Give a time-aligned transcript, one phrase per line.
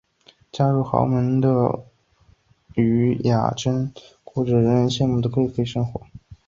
[0.51, 1.83] 嫁入豪门的
[2.73, 3.93] 禹雅珍
[4.23, 6.01] 过着人人称羡的贵妇生活。